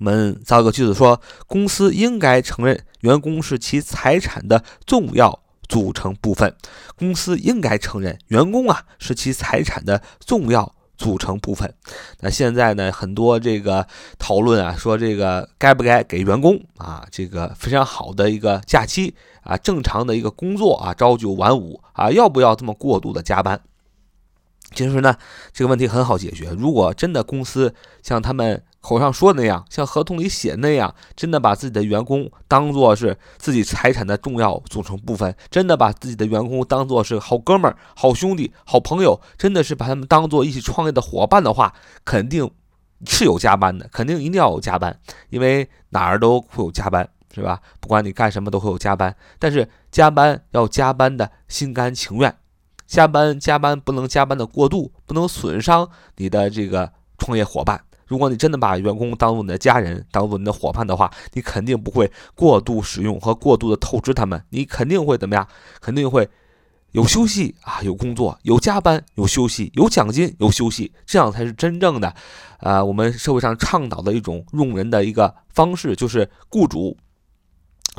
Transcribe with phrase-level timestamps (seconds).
[0.00, 6.56] 我们造个句子说，公司应该承认员工是其财产的重要组成部分。
[6.96, 11.74] 公司应该承认员工啊是其财产的重要组成部分。
[12.20, 13.86] 那现在呢，很多这个
[14.18, 23.60] 讨论啊，说这个该不该给员工啊这个非常好的一个假期啊，正常的一个工作啊，朝九晚五啊，要不要这么过度的加班？
[24.74, 25.16] 其实呢，
[25.52, 26.50] 这个问题很好解决。
[26.58, 41.74] 如果真的公司像他们口上说的那样，像合同里写那样，真的把自己的员工当做是自己财产的重要组成部分，真的把自己的员工当做是好哥们儿、好兄弟、好朋友，真的是把他们当做一起创业的伙伴的话，
[42.04, 42.50] 肯定
[43.06, 44.98] 是有加班的，肯定一定要有加班，
[45.30, 47.60] 因为哪儿都会有加班，是吧？
[47.80, 52.34] 不管你干什么都会有加班，但是加班要加班的心甘情愿，
[52.90, 57.80] 加班加班不能加班的过度，不能损伤你的这个创业伙伴。
[58.04, 64.42] 如果你真的把员工当做你的家人，当做你的伙伴的话，你肯定不会过度使用和过度的透支他们。
[64.48, 65.46] 你肯定会怎么样？
[65.80, 66.28] 肯定会
[66.90, 72.12] 有休息啊，有工作，有加班，有休息，有奖金，有休息，这样才是真正的，
[72.58, 76.96] 呃，我们社会上倡导的一种用人的一个方式，就是雇主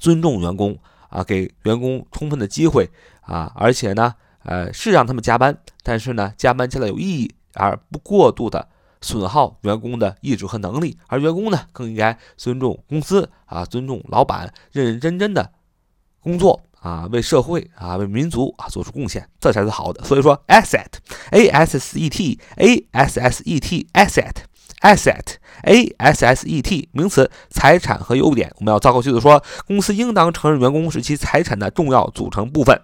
[0.00, 0.78] 尊重员工
[1.10, 2.88] 啊，给员工充分的机会
[3.20, 8.68] 啊，而且呢，呃，是让他们加班，但是呢，加班加的有意义，而不过度的。
[9.00, 15.52] 损耗员工的意志和能力，而员工呢，更应该尊重公司啊，尊重老板，认认真真的
[16.18, 20.02] 工作啊，为社会啊，为民族啊做出贡献，这才是好的。
[20.02, 28.52] 所以说，asset，a s s e t，a s s e t，asset，asset，a s s e t，名词，财产和优点。
[28.58, 32.82] 我们要造个句子说，公司应当承认员工是其财产的重要组成部分。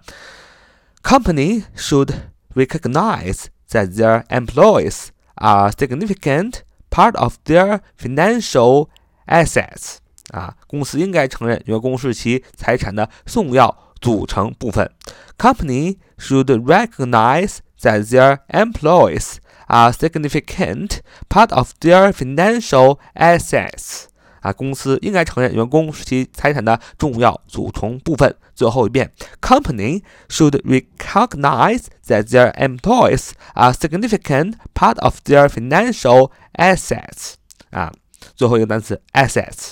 [1.04, 2.14] Company should
[2.54, 8.88] recognize that their employees are significant part of their financial
[9.26, 9.98] assets
[10.32, 14.90] 啊，公司应该承认员工是其财产的重要组成部分。
[15.38, 19.36] Company should recognize that their employees
[19.68, 24.08] are significant part of their financial assets.
[24.45, 28.35] 啊，公司应该承认员工是其财产的重要组成部分。
[28.53, 29.11] 最后一遍
[29.41, 37.33] ，Company should recognize that their employees are significant part of their financial assets。
[37.71, 37.91] 啊，
[38.35, 39.71] 最后一个单词 assets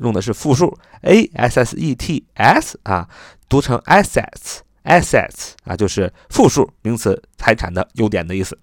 [0.00, 3.08] 用的是复数，a s s e t s 啊，
[3.48, 4.58] 读成 assets。
[4.84, 8.58] Assets 啊，就是复数名词，财产的优点的意思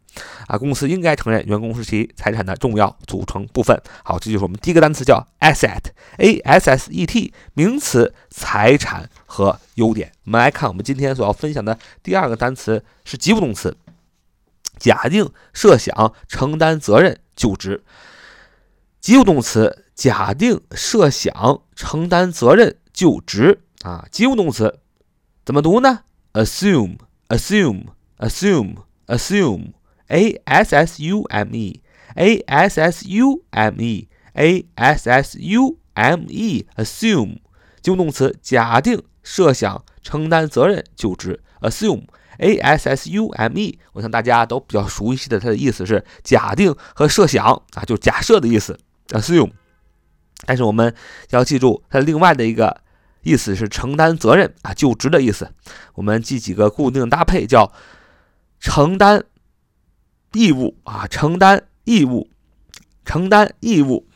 [0.47, 0.57] 啊。
[0.57, 3.79] 公司应该承认员工是其财产的重要组成部分。
[4.03, 10.11] 好，这就是我们第一个单词，叫 asset，a s s e t，名词，财产和优点。
[10.25, 13.77] 我们来看我们今天所要分享的第二个单词是及物动词，
[14.77, 17.83] 假定、设想、承担责任、就职。
[18.99, 24.05] 及物动词，假定、设想、承担责任、就职啊。
[24.11, 24.79] 及物动词
[25.45, 26.01] 怎么读呢
[26.37, 26.97] ？assume,
[27.29, 27.85] assume,
[28.19, 28.75] assume,
[29.07, 29.73] assume,
[30.07, 31.81] a s s u m e,
[32.45, 34.09] a s s u m e,
[34.75, 37.39] a s s u m e, assume，
[37.81, 41.41] 及物动词，假定、设想、承担责任、就职。
[41.61, 42.03] assume,
[42.37, 47.43] a s s u m e，我想大家都比较熟悉的，它的意思是假定和设想
[47.73, 48.79] 啊，就假设的意思。
[49.09, 49.51] assume，
[50.45, 50.93] 但是我们
[51.31, 52.81] 要记住它另外的一个。
[53.27, 55.51] 意思是承担责任啊，就职的意思。
[55.95, 57.73] 我们记几个固定搭配，叫
[58.57, 59.25] 承担
[60.31, 62.29] 义务啊，承担义务，
[63.03, 64.07] 承担义务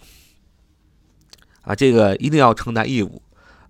[1.63, 3.21] 啊，这个一定要承担义务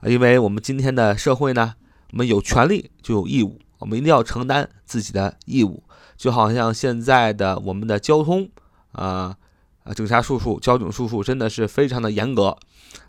[0.02, 1.74] 啊，因为我们今天的社会呢，
[2.12, 5.84] 我们有权利就有义务，我们一定要承担自己的义务。
[6.16, 8.48] 就好像现在的我们的交通
[8.92, 9.36] 啊
[9.84, 12.56] 啊，警察叔叔、交警叔叔真的是非常的严格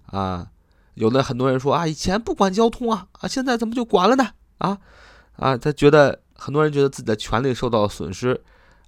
[0.07, 0.49] 啊。
[0.95, 4.29] 有的很多人说啊，以前不管交通啊，啊，现在怎么就管了呢？
[4.59, 4.79] 啊，
[5.37, 8.41] 啊，他觉得很多人觉得自己的权利受到了损失，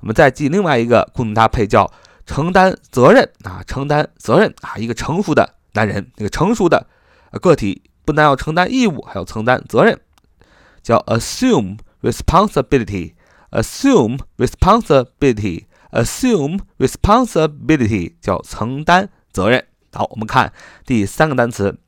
[0.00, 1.90] 我们再记另外一个固定搭配叫
[2.26, 6.86] 承担责任啊，承担责任啊，一个成熟的男人，一个成熟的
[7.40, 9.98] 个体，不但要承担义务，还要承担责任，
[10.82, 11.78] 叫 assume。
[12.04, 13.14] Responsibility,
[13.50, 19.66] assume responsibility, assume responsibility 叫承担责任。
[19.92, 20.52] 好，我们看
[20.84, 21.78] 第三个单词，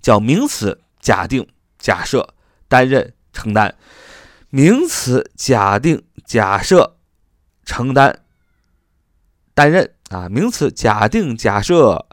[0.00, 2.34] 叫名词，假定、假设、
[2.68, 3.74] 担任、承担。
[4.50, 6.96] 名词假定、假设、
[7.64, 8.20] 承担、
[9.54, 12.06] 担任啊，名词假定、假设、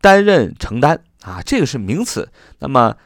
[0.00, 2.32] 担任、承担啊，这个是名词。
[2.58, 2.96] 那么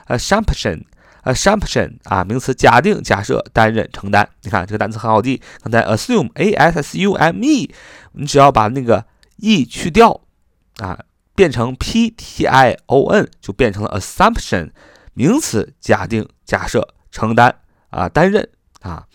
[0.07, 0.83] Assumption
[1.23, 4.27] assumption 啊，名词假定、假设、担任、承担。
[4.41, 7.73] 你看这个单词很好记，刚才 assume a s s u m e，
[8.11, 9.05] 你只要把那个
[9.37, 10.21] e 去掉。
[10.77, 10.99] 啊，
[11.35, 14.71] 变成 p t i o n 就变成了 assumption
[15.13, 17.55] 名词假定、假设、承担。
[17.89, 18.49] 啊，担任。
[18.81, 19.05] 啊。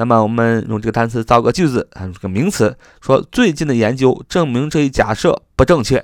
[0.00, 6.02] 那么我们用这个单词造个句子啊，这个名词说最近的研究证明这一假设不正确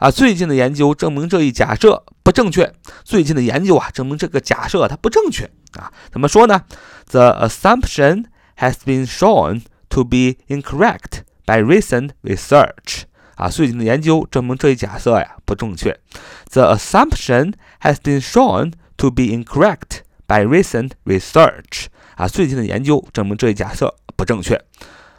[0.00, 5.48] 啊，最近的研究证明这一假设不正确，最近的研究啊证明这个假设它不正确
[5.78, 6.64] 啊，怎么说呢
[7.12, 8.24] ？The assumption
[8.58, 13.04] has been shown to be incorrect by recent research
[13.36, 15.96] 啊，最近的研究证明这一假设呀不正确。
[16.50, 17.52] The assumption
[17.82, 21.86] has been shown to be incorrect by recent research
[22.16, 24.58] 啊，最近的研究证明这一假设不正确。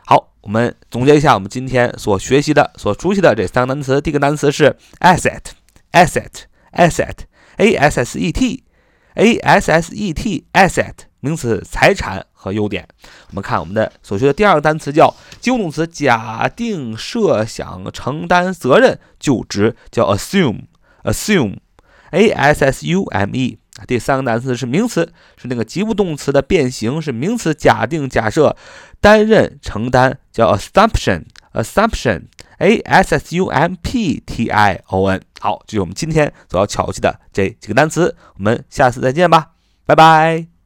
[0.04, 4.02] 好，我们总结一下我们今天所学习的、所熟悉的这三个单词。
[4.02, 12.88] 第一个单词是 asset，asset，asset，a s s e t，a s s e t，asset，名词，财产和优点。
[13.30, 23.60] 我们看我们的所学的第二个单词叫及物动词，假定、设想、承担责任，就职叫 assume，assume，a s s u m e。
[23.86, 28.56] 第三个单词是名词，是那个及物动词的变形，是名词，假定、假设、
[29.00, 35.22] 担任、承担，叫 assumption，assumption，a s s u m p t i o n。
[35.40, 39.52] 好，这是我们今天所要巧记的这几个单词，我们下次再见吧，
[39.86, 40.57] 拜拜。